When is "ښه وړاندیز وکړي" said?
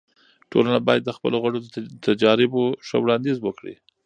2.87-3.75